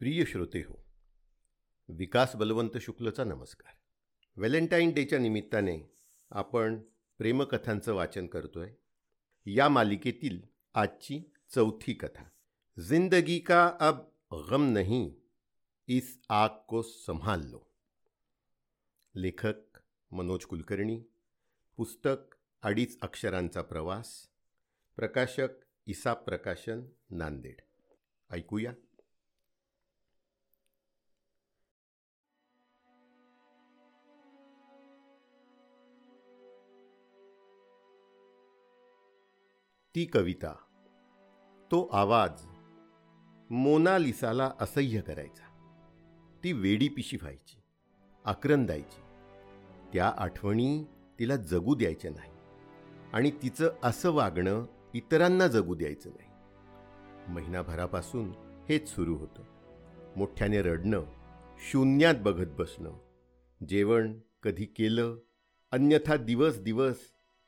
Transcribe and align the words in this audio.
प्रिय 0.00 0.24
श्रोते 0.24 0.58
हो 0.58 0.84
विकास 1.88 2.36
बलवंत 2.36 2.78
शुक्लचा 2.80 3.24
नमस्कार. 3.24 3.72
व्हॅलेंटाईन 4.36 4.94
डेच्या 4.94 5.18
निमित्ताने 5.18 5.92
आपण 6.30 6.78
प्रेमकथांचं 7.18 7.94
वाचन 7.94 8.26
करतोय. 8.26 8.72
या 9.46 9.68
मालिकेतील 9.68 10.40
आजची 10.74 11.20
चौथी 11.54 11.94
कथा. 11.94 12.24
जिंदगी 12.82 13.38
का 13.38 13.76
अब 13.80 13.96
गम 14.50 14.72
नहीं 14.72 15.12
इस 15.88 16.20
आग 16.28 16.48
को 16.68 16.82
संभाल 16.82 17.40
लो. 17.40 17.60
लेखक 19.14 19.78
मनोज 20.10 20.44
कुलकर्णी 20.44 21.02
पुस्तक 21.76 22.34
अडीच 22.62 23.00
अक्षरांचा 23.00 23.62
प्रवास 23.62 24.28
प्रकाशक 24.96 25.48
इसाप 25.86 26.24
प्रकाशन 26.24 26.82
नांदेड. 27.10 27.56
ऐकूया. 28.30 28.72
ती 39.94 40.04
कविता. 40.04 40.54
तो 41.70 41.88
आवाज 41.92 42.30
मोनालिसाला 43.50 44.52
असह्य 44.60 45.00
करायचा. 45.00 45.46
ती 46.44 46.52
वेडी 46.52 46.88
पिशी 46.88 47.16
व्हायची 47.16 47.62
आक्रंदायची 48.24 49.00
त्या 49.92 50.12
आठवणी 50.16 50.84
तिला 51.18 51.36
जगू 51.36 51.74
द्यायच्या 51.74 52.10
नाही 52.10 52.32
आणि 53.12 53.30
तिचं 53.30 53.72
असं 53.82 54.10
वागणं 54.10 54.66
इतरांना 54.94 55.46
जगू 55.46 55.74
द्यायचं 55.74 56.10
नाही. 56.10 56.30
महिनाभरापासून 57.32 58.32
हेच 58.68 58.88
सुरू 58.88 59.16
होतं. 59.16 59.42
मोठ्याने 60.16 60.62
रडणं 60.62 61.04
शून्यात 61.70 62.14
बघत 62.20 62.48
बसणं 62.58 62.92
जेवण 63.68 64.20
कधी 64.42 64.64
केलं 64.64 65.16
अन्यथा 65.70 66.16
दिवस 66.16 66.58
दिवस 66.58 67.00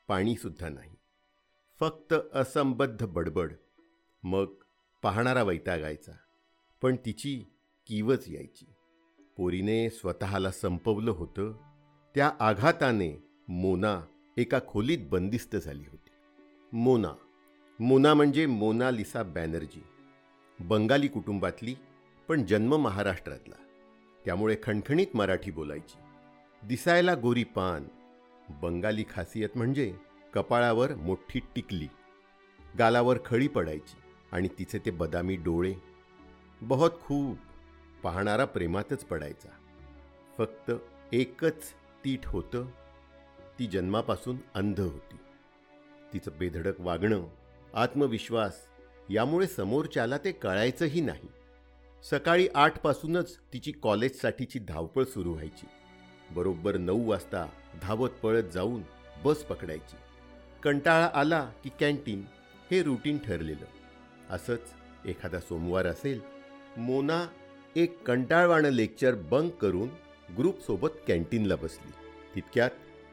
पाणीसुद्धा 0.08 0.68
नाही. 0.68 0.90
फक्त 1.82 2.14
असंबद्ध 2.34 3.06
बडबड. 3.06 3.52
मग 4.22 4.46
पाहणारा 5.02 5.42
वैतागायचा. 5.42 6.12
पण 6.82 6.96
तिची 6.96 7.44
कीवच 7.86 8.24
यायची. 8.28 8.74
पोरीने 9.36 9.90
स्वतःला 9.90 10.50
संपवलं 10.50 11.10
होतं. 11.10 11.52
त्या 12.14 12.32
आघाताने 12.40 13.28
मोना 13.48 14.00
एका 14.36 14.58
खोलीत 14.68 14.98
बंदिस्त 15.10 15.56
झाली 15.56 15.84
होती. 15.90 16.10
मोना. 16.72 17.12
मोना 17.80 18.14
म्हणजे 18.14 18.46
मोनालिसा 18.46 19.22
बॅनर्जी. 19.22 19.82
बंगाली 20.60 21.08
कुटुंबातली 21.08 21.74
पण 22.28 22.44
जन्म 22.44 22.76
महाराष्ट्रातला. 22.76 23.56
त्यामुळे 24.24 24.56
खणखणीत 24.62 25.16
मराठी 25.16 25.50
बोलायची. 25.50 25.98
दिसायला 26.68 27.14
गोरी 27.14 27.44
पान 27.44 27.84
बंगाली 28.62 29.04
खासियत 29.10 29.48
म्हणजे 29.56 29.94
कपाळावर 30.34 30.94
मोठी 30.94 31.40
टिकली. 31.40 31.88
गालावर 32.78 33.18
खळी 33.24 33.48
पडायची 33.48 33.96
आणि 34.32 34.48
तिचे 34.58 34.78
ते 34.78 34.90
बदामी 34.90 35.36
डोळे. 35.36 35.74
बहुत 36.62 36.90
खूप 37.00 37.38
पाहणारा 38.02 38.44
प्रेमातच 38.44 39.04
पडायचा. 39.04 39.48
फक्त 40.38 40.72
एकच 41.12 41.72
तीठ 42.04 42.26
होतं. 42.26 42.66
ती 43.58 43.66
जन्मापासून 43.66 44.36
अंध 44.54 44.80
होती. 44.80 45.16
तिचं 46.12 46.30
बेधडक 46.38 46.80
वागणं 46.80 47.26
आत्मविश्वास 47.74 48.66
यामुळे 49.10 49.46
समोरच्याला 49.46 50.18
ते 50.18 50.32
कळायचंही 50.32 51.00
नाही. 51.00 51.28
सकाळी 52.10 52.48
आठपासूनच 52.54 53.38
तिची 53.52 53.72
कॉलेजसाठीची 53.72 54.58
धावपळ 54.58 55.04
सुरू 55.04 55.32
व्हायची. 55.32 55.66
बरोबर 56.30 56.76
नऊ 56.76 57.10
वाजता 57.10 57.46
धावत 57.82 58.10
पळत 58.10 58.44
जाऊन 58.44 58.82
बस 59.24 59.42
पकडायची. 59.44 59.96
कंटाळा 60.62 61.10
आला 61.14 61.40
की 61.64 61.70
कॅन्टीन 61.80 62.22
हे 62.70 62.82
रुटीन 62.82 63.18
ठरलेलं. 63.18 63.64
असंच 64.30 64.74
एखादा 65.04 65.40
सोमवार 65.40 65.86
असेल 65.86 66.20
मोना 66.76 67.26
एक 67.76 68.02
कंटाळवाणं 68.02 68.68
लेक्चर 68.68 69.14
बंक 69.30 69.52
करून 69.52 69.88
ग्रुपसोबत 70.38 70.88
कॅन्टीनला 71.08 71.56
बसली. 71.56 71.90
तितक्यात 72.34 72.70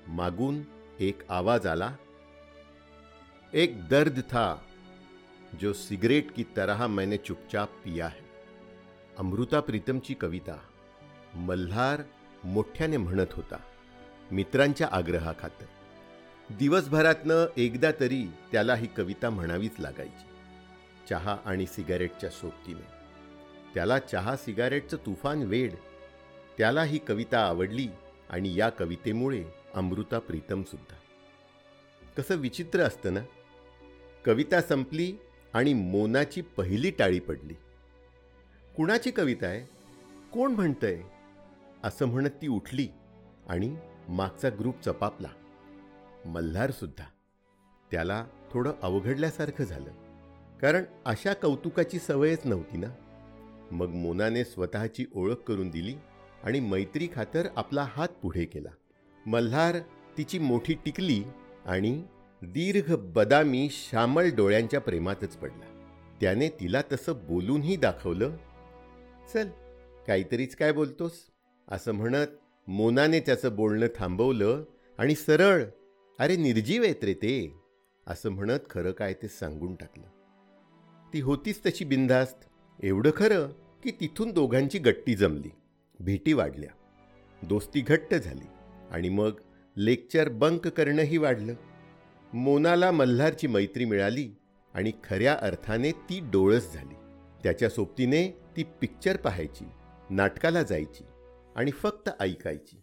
मागून 0.07 0.61
एक 0.99 1.21
आवाज 1.29 1.67
आला 1.67 1.95
एक 3.53 3.87
दर्द 3.87 4.19
था 4.19 4.55
जो 5.61 5.73
सिगरेट 5.73 6.31
की 6.31 6.43
तरह 6.57 6.87
मैंने 6.87 7.17
चुपचाप 7.17 7.69
पिया 7.85 8.07
है. 8.07 8.27
अमृता 9.17 9.59
प्रीतमची 9.59 10.13
कविता 10.13 10.59
मल्हार 11.35 12.01
मोठ्याने 12.43 12.97
म्हणत 12.97 13.33
होता 13.33 13.57
मित्रांच्या 14.31 14.87
आग्रहाखातर. 14.91 15.65
दिवसभरातनं 16.57 17.45
एकदा 17.57 17.91
तरी 17.99 18.27
त्याला 18.51 18.75
ही 18.75 18.87
कविता 18.87 19.29
म्हणावीच 19.29 19.71
लागायची. 19.79 20.25
चहा 21.09 21.37
आणि 21.45 21.65
सिगारेटच्या 21.65 22.29
सोबतीने. 22.29 22.87
त्याला 23.73 23.99
चहा 23.99 24.35
सिगारेटचं 24.35 24.97
तुफान 24.97 25.43
वेड. 25.43 25.73
त्याला 26.57 26.83
ही 26.83 26.97
कविता 26.97 27.39
आवडली 27.39 27.87
आणि 28.29 28.59
या 28.59 28.69
कवितेमुळे 28.69 29.43
अमृता 29.73 30.19
प्रीतमसुद्धा 30.19 30.95
कसं 32.17 32.35
विचित्र 32.35 32.79
असतं 32.79 33.13
ना? 33.13 33.19
कविता 34.25 34.61
संपली 34.61 35.15
आणि 35.53 35.73
मोनाची 35.73 36.41
पहिली 36.41 36.91
टाळी 36.91 37.19
पडली. 37.19 37.53
कुणाची 38.75 39.11
कविता 39.11 39.47
आहे? 39.47 39.61
कोण 40.33 40.51
म्हणतंय? 40.51 41.01
असं 41.83 42.05
म्हणत 42.05 42.29
ती 42.29 42.47
उठली 42.47 42.87
आणि 43.49 43.75
मागचा 44.09 44.49
ग्रुप 44.49 44.81
चपापला. 44.81 45.27
मल्हारसुद्धा 46.25 47.03
त्याला 47.91 48.25
थोडं 48.51 48.71
अवघडल्यासारखं 48.81 49.63
झालं. 49.63 49.91
कारण 50.61 50.83
अशा 51.05 51.33
कौतुकाची 51.33 51.99
सवयच 51.99 52.39
नव्हती 52.45 52.77
ना. 52.77 52.87
मग 53.71 53.87
मोनाने 53.87 54.43
स्वतःची 54.43 55.05
ओळख 55.13 55.35
करून 55.35 55.69
दिली 55.69 55.95
आणि 56.43 56.59
मैत्री 56.59 57.07
खातर 57.15 57.47
आपला 57.55 57.87
हात 57.89 58.07
पुढे 58.07 58.45
केला. 58.45 58.69
मल्हार 59.25 59.77
तिची 60.17 60.39
मोठी 60.39 60.73
टिकली 60.73 61.23
आणि 61.65 62.03
दीर्घ 62.41 62.95
बदामी 62.95 63.69
श्यामल 63.71 64.35
डोळ्यांच्या 64.35 64.81
प्रेमातच 64.81 65.35
पडला. 65.37 65.65
त्याने 66.21 66.49
तिला 66.49 66.81
तसं 66.91 67.13
बोलूनही 67.27 67.75
दाखवलं 67.75 68.37
चल 69.33 69.47
काहीतरीच 70.07 70.55
काय 70.55 70.71
बोलतोस? 70.71 71.11
असं 71.67 71.91
म्हणत 71.91 72.27
मोनाने 72.67 73.19
त्याचं 73.19 73.55
बोलणं 73.55 73.87
थांबवलं 73.95 74.63
आणि 74.97 75.15
सरळ 75.15 75.63
अरे 76.19 76.35
निर्जीव 76.35 76.83
आहेत 76.83 77.03
रे 77.03 77.13
ते. 77.13 77.53
असं 78.07 78.29
म्हणत 78.29 78.59
खरं 78.69 78.91
काय 78.91 79.13
ते 79.13 79.27
सांगून 79.27 79.75
टाकलं. 79.75 80.03
ती 81.13 81.19
होतीच 81.19 81.61
तशी 81.65 81.85
बिनधास्त. 81.85 82.37
एवढं 82.83 83.11
खरं 83.15 83.47
की 83.83 83.91
तिथून 83.91 84.31
दोघांची 84.31 84.79
गट्टी 84.79 85.15
जमली. 85.15 85.49
भेटी 85.99 86.33
वाढल्या. 86.33 86.69
दोस्ती 87.43 87.81
घट्ट 87.81 88.15
झाली. 88.15 88.47
आणि 88.91 89.09
मग 89.09 89.31
लेक्चर 89.77 90.29
बंक 90.29 90.67
करणंही 90.67 91.17
वाढलं. 91.17 91.53
मोनाला 92.33 92.91
मल्हारची 92.91 93.47
मैत्री 93.47 93.85
मिळाली 93.85 94.31
आणि 94.73 94.91
खऱ्या 95.03 95.37
अर्थाने 95.41 95.91
ती 95.91 96.19
डोळस 96.19 96.73
झाली. 96.73 96.95
त्याच्या 97.43 97.69
सोबतीने 97.69 98.27
ती 98.57 98.63
पिक्चर 98.63 99.17
पाहायची 99.17 99.65
नाटकाला 100.09 100.63
जायची 100.63 101.03
आणि 101.55 101.71
फक्त 101.71 102.09
ऐकायची. 102.19 102.81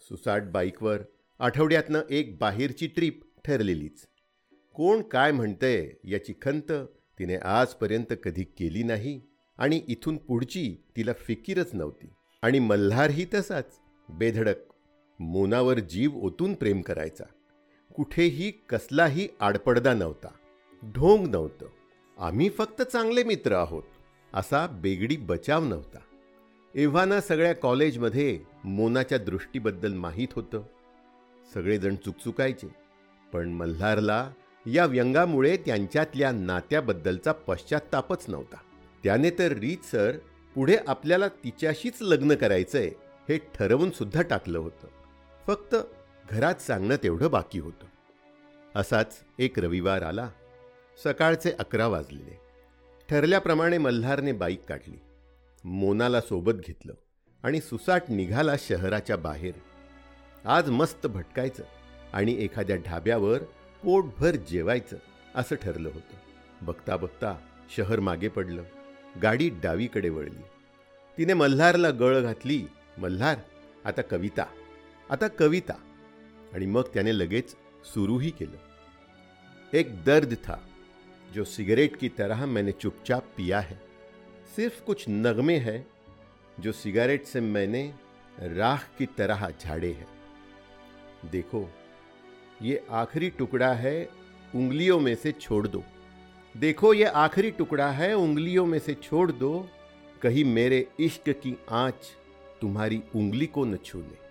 सुसाट 0.00 0.42
बाईकवर 0.42 1.02
आठवड्यातनं 1.38 2.00
एक 2.10 2.36
बाहेरची 2.38 2.86
ट्रीप 2.86 3.20
ठरलेलीच. 3.44 4.06
कोण 4.74 5.02
काय 5.02 5.32
म्हणतंय 5.32 5.90
याची 6.04 6.32
खंत 6.42 6.72
तिने 7.18 7.36
आजपर्यंत 7.36 8.12
कधी 8.22 8.44
केली 8.44 8.82
नाही 8.82 9.20
आणि 9.58 9.80
इथून 9.88 10.16
पुढची 10.16 10.76
तिला 10.96 11.12
फिकीरच 11.12 11.70
नव्हती. 11.72 12.06
आणि 12.42 12.58
मल्हारही 12.58 13.26
तसाच 13.34 13.78
बेधडक 14.08 14.56
मोनावर 15.20 15.78
जीव 15.78 16.10
ओतून 16.16 16.54
प्रेम 16.54 16.80
करायचा. 16.82 17.24
कुठेही 17.94 18.50
कसलाही 18.50 19.28
आडपडदा 19.40 19.94
नव्हता 19.94 20.28
ढोंग 20.82 21.26
नव्हतं 21.26 21.66
आम्ही 22.18 22.48
फक्त 22.50 22.82
चांगले 22.82 23.22
मित्र 23.24 23.52
आहोत 23.52 23.82
असा 24.34 24.66
बेगडी 24.66 25.16
बचाव 25.16 25.64
नव्हता. 25.64 25.98
एव्हाना 26.74 27.20
सगळ्या 27.20 27.54
कॉलेजमध्ये 27.54 28.40
मोनाच्या 28.64 29.18
दृष्टीबद्दल 29.18 29.92
माहीत 29.94 30.28
होतं. 30.32 30.62
सगळेजण 31.54 31.94
चुकचुकायचे. 31.94 32.68
पण 33.32 33.48
मल्हारला 33.48 34.30
या 34.66 34.86
व्यंगामुळे 34.86 35.56
त्यांच्यातल्या 35.56 36.32
नात्याबद्दलचा 36.32 37.32
पश्चातापच 37.32 38.24
नव्हता. 38.28 38.56
त्याने 39.04 39.30
तर 39.30 39.52
रीतसर 39.52 40.12
पुढे 40.54 40.76
आपल्याला 40.86 41.28
तिच्याशीच 41.28 41.92
लग्न 42.00 42.34
करायचंय 42.34 42.90
हे 43.28 43.38
ठरवून 43.38 43.90
सुद्धा 43.90 44.22
टाकलं 44.22 44.58
होतं. 44.58 44.86
फक्त 45.46 45.76
घरात 46.30 46.54
सांगणं 46.54 46.96
तेवढं 47.02 47.30
बाकी 47.30 47.58
होतं. 47.58 47.86
असाच 48.74 49.20
एक 49.38 49.58
रविवार 49.58 50.02
आला. 50.02 50.30
सकाळचे 51.04 51.50
अकरा 51.58 51.86
वाजलेले. 51.86 52.40
ठरल्याप्रमाणे 53.10 53.78
मल्हारने 53.78 54.32
बाईक 54.32 54.64
काढली. 54.68 54.98
मोनाला 55.64 56.20
सोबत 56.20 56.52
घेतलं 56.52 56.94
आणि 57.42 57.60
सुसाट 57.60 58.02
निघाला 58.08 58.52
शहराच्या 58.58 59.16
बाहेर. 59.16 59.54
आज 60.46 60.68
मस्त 60.70 61.06
भटकायचं 61.06 61.64
आणि 62.12 62.36
एखाद्या 62.44 62.76
ढाब्यावर 62.76 63.38
पोटभर 63.82 64.30
जेवायचं 64.30 64.96
असं 65.34 65.56
ठरलं 65.56 65.88
होतं. 65.88 66.16
बघता 66.62 66.96
बघता 66.96 67.38
शहर 67.76 68.00
मागे 68.00 68.28
पडलं. 68.28 68.62
गाडी 69.22 69.50
डावीकडे 69.62 70.08
वळली. 70.08 70.42
तिने 71.18 71.34
मल्हारला 71.34 71.90
गळ 71.90 72.20
घातली. 72.20 72.62
मल्हार 72.98 73.38
आता 73.84 74.02
कविता 74.02 74.44
आता 75.10 75.28
कविता. 75.28 75.74
आणि 76.54 76.66
मग 76.66 76.82
त्याने 76.94 77.18
लगेच 77.18 77.56
सुरूही 77.84 78.30
केलं. 78.30 78.56
एक 79.72 80.04
दर्द 80.04 80.34
था 80.44 80.56
जो 81.34 81.44
सिगरेट 81.44 81.96
की 81.96 82.08
तरह 82.08 82.46
मैंने 82.46 82.72
चुपचाप 82.72 83.22
पिया 83.36 83.60
है। 83.60 83.76
सिर्फ 84.56 84.82
कुछ 84.82 85.04
नगमे 85.08 85.56
है 85.56 85.78
जो 86.64 86.72
सिगरेट 86.72 87.24
से 87.24 87.40
मैंने 87.40 87.90
राख 88.38 88.98
की 88.98 89.06
तरह 89.18 89.48
झाड़े 89.60 89.90
हैं। 89.90 90.15
देखो, 91.26 91.68
ये 92.62 92.84
आखिरी 92.90 93.30
टुकड़ा 93.30 93.72
है, 93.74 94.08
उंगलियों 94.54 94.98
में 95.00 95.14
से 95.14 95.32
छोड़ 95.32 95.66
दो। 95.68 95.82
देखो, 96.54 96.92
ये 96.94 97.04
आखिरी 97.04 97.50
टुकड़ा 97.50 97.90
है, 97.90 98.12
उंगलियों 98.14 98.66
में 98.66 98.78
से 98.78 98.94
छोड़ 98.94 99.30
दो। 99.32 99.68
कहीं 100.22 100.44
मेरे 100.44 100.86
इश्क 101.00 101.28
की 101.28 101.56
आँच 101.70 102.16
तुम्हारी 102.60 103.02
उंगली 103.16 103.46
को 103.46 103.64
न 103.64 103.76
छू 103.76 103.98
ले 104.00 104.24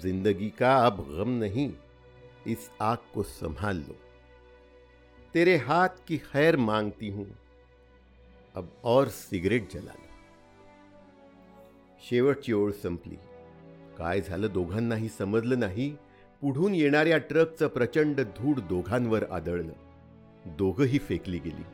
ज़िंदगी 0.00 0.48
का 0.50 0.76
अब 0.76 0.96
गम 1.10 1.28
नहीं, 1.28 1.72
इस 2.46 2.70
आग 2.80 2.98
को 3.14 3.22
संभाल 3.22 3.76
लो। 3.78 3.96
तेरे 5.34 5.56
हाथ 5.56 5.88
की 6.08 6.18
खैर 6.18 6.56
मांगती 6.56 7.08
हूँ, 7.08 7.26
अब 8.54 8.70
और 8.84 9.08
सिगरेट 9.08 9.70
जला 9.72 9.92
लो। 9.92 10.04
शेवटची 12.02 12.52
ओळ 12.52 12.70
संपली। 12.72 13.18
काय 13.98 14.20
झालं 14.20 14.48
दोघांनाही 14.52 15.08
समजलं 15.08 15.60
नाही? 15.60 15.96
पुढून 16.40 16.74
येणाऱ्या 16.74 17.18
ट्रकचं 17.18 17.68
प्रचंड 17.68 18.20
धूड 18.20 18.60
दोघांवर 18.60 19.24
आदळलं. 19.30 19.72
दोघंही 20.46 20.98
फेकली 20.98 21.38
गेली. 21.38 21.64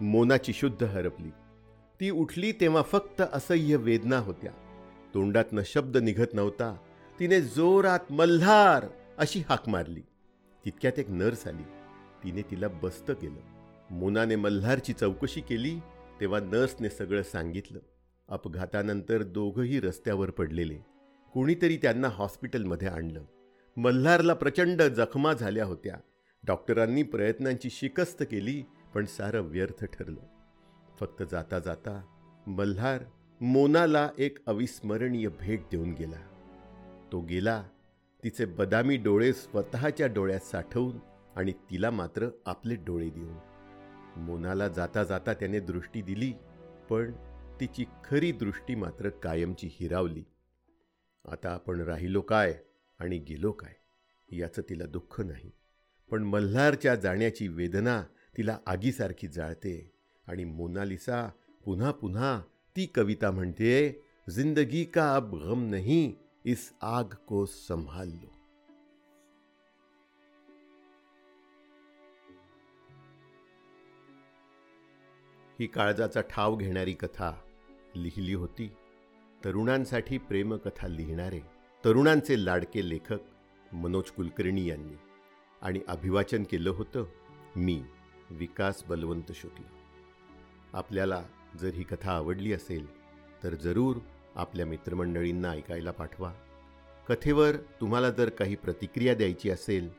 मोनाची 0.00 0.52
शुद्ध 0.52 0.84
हरपली. 0.84 1.28
ती 2.00 2.10
उठली 2.10 2.52
तेव्हा 2.52 2.82
फक्त 2.82 3.22
असह्य 3.32 3.76
वेदना 3.76 4.18
होत्या. 4.18 4.52
तोंडातनं 5.14 5.62
शब्द 5.66 5.96
निघत 5.96 6.34
नव्हता. 6.34 6.76
तिने 7.20 7.40
जोरात 7.40 8.12
मल्हार! 8.12 8.86
अशी 9.18 9.42
हाक 9.48 9.68
मारली. 9.68 10.02
तितक्यात 10.64 10.98
एक 10.98 11.10
नर्स 11.10 11.46
आली. 11.46 11.62
तिने 12.24 12.42
तिला 12.42 12.68
बस्त 12.68 13.10
केलं. 13.10 13.40
मोनाने 13.90 14.36
मल्हारची 14.36 14.92
चौकशी 14.92 15.40
केली 15.40 15.78
तेव्हा 16.20 16.40
नर्सने 16.40 16.88
सगळं 16.88 17.22
सांगितलं. 17.22 17.78
अपघातानंतर 18.28 19.22
दोघंही 19.22 19.80
रस्त्यावर 19.80 20.30
पडलेले. 20.30 20.93
कोणीतरी 21.34 21.76
त्यांना 21.76 22.08
हॉस्पिटलमध्ये 22.08 22.88
आणलं. 22.88 23.24
मल्हारला 23.76 24.34
प्रचंड 24.34 24.82
जखमा 24.82 25.32
झाल्या 25.32 25.64
होत्या. 25.64 25.96
डॉक्टरांनी 26.44 27.02
प्रयत्नांची 27.02 27.70
शिकस्त 27.70 28.22
केली 28.22 28.62
पण 28.94 29.04
सारं 29.04 29.40
व्यर्थ 29.40 29.84
ठरलं. 29.84 30.20
फक्त 31.00 31.22
जाता 31.30 31.58
जाता 31.58 32.02
मल्हार 32.46 33.04
मोनाला 33.40 34.10
एक 34.18 34.38
अविस्मरणीय 34.46 35.28
भेट 35.28 35.60
देऊन 35.60 35.92
गेला. 35.92 36.16
तो 37.12 37.20
गेला 37.20 37.64
तिचे 38.24 38.44
बदामी 38.44 38.96
डोळे 38.96 39.32
स्वतःच्या 39.32 40.06
डोळ्यात 40.06 40.40
साठवून 40.40 40.96
आणि 41.36 41.52
तिला 41.52 41.90
मात्र 41.90 42.28
आपले 42.46 42.74
डोळे 42.74 43.10
देऊन. 43.10 43.36
मोनाला 44.16 44.68
जाता 44.68 45.04
जाता 45.04 45.34
त्याने 45.34 45.60
दृष्टी 45.60 46.02
दिली 46.02 46.32
पण 46.90 47.12
तिची 47.60 47.84
खरी 48.04 48.32
दृष्टी 48.32 48.74
मात्र 48.74 49.08
कायमची 49.08 49.68
हिरावली. 49.80 50.24
आता 51.24 51.50
आपण 51.50 51.80
राहिलो 51.80 52.20
काय 52.20 52.58
आणि 52.98 53.18
गेलो 53.18 53.52
काय 53.52 53.74
याचं 54.36 54.62
तिला 54.68 54.86
दुःख 54.86 55.20
नाही. 55.20 55.50
पण 56.10 56.22
मल्हारच्या 56.22 56.94
जाण्याची 56.94 57.48
वेदना 57.48 58.02
तिला 58.36 58.58
आगीसारखी 58.66 59.28
जाळते 59.28 59.92
आणि 60.26 60.44
मोनालिसा 60.44 61.30
पुन्हा 61.64 61.90
पुन्हा 61.90 62.40
ती 62.76 62.86
कविता 62.86 63.30
म्हणते 63.30 64.02
जिंदगी 64.30 64.84
का 64.84 65.14
अब 65.16 65.34
गम 65.34 65.64
नहीं 65.64 66.12
इस 66.44 66.72
आग 66.80 67.14
को 67.28 67.44
संभाल 67.46 68.08
लो. 68.08 68.30
ही 75.60 75.66
काळजाचा 75.66 76.20
ठाव 76.20 76.56
घेणारी 76.56 76.92
कथा 76.92 77.32
लिहिली 77.96 78.34
होती. 78.34 78.72
तरुणांसाठी 79.44 80.18
प्रेमकथा 80.18 80.88
लिहिणारे 80.88 81.40
तरुणांचे 81.84 82.44
लाडके 82.44 82.88
लेखक 82.88 83.18
मनोज 83.72 84.10
कुलकर्णी 84.10 84.66
यांनी. 84.66 84.96
आणि 85.62 85.80
अभिवाचन 85.88 86.42
केलं 86.42 86.70
होतं 86.70 87.06
मी 87.56 87.82
विकास 88.30 88.84
बलवंत 88.84 89.32
शुक्ल. 89.34 89.62
आपल्याला 90.72 91.22
जर 91.60 91.74
ही 91.74 91.82
कथा 91.82 92.12
आवडली 92.12 92.52
असेल 92.52 92.86
तर 93.42 93.54
जरूर 93.54 93.96
आपल्या 94.34 94.66
मित्रमंडळींना 94.66 95.50
ऐकायला 95.50 95.90
पाठवा. 95.90 96.32
कथेवर 97.08 97.56
तुम्हाला 97.80 98.10
जर 98.10 98.28
काही 98.28 98.56
प्रतिक्रिया 98.56 99.14
द्यायची 99.14 99.50
असेल 99.50 99.92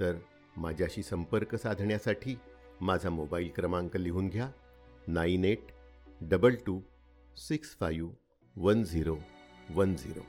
तर 0.00 0.14
माझ्याशी 0.56 1.02
संपर्क 1.02 1.54
साधण्यासाठी 1.54 2.38
माझा 2.80 3.10
मोबाईल 3.10 3.50
क्रमांक 3.56 3.96
लिहून 3.96 4.28
घ्या. 4.28 4.50
Nine 5.06 5.44
eight 5.44 5.66
double 6.20 6.54
two 6.66 6.80
six 7.36 7.76
five 7.80 8.10
one 8.56 8.84
zero 8.84 9.18
one 9.70 9.96
zero. 9.96 10.26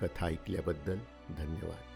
कथा 0.00 0.26
ऐकल्याबद्दल 0.26 0.98
धन्यवाद. 1.36 1.91